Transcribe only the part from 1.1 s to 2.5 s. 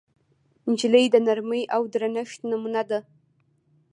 د نرمۍ او درنښت